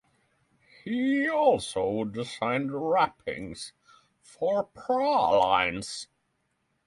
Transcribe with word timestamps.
He 0.83 1.29
also 1.29 2.05
designed 2.05 2.71
wrappings 2.73 3.71
for 4.23 4.63
pralines. 4.63 6.07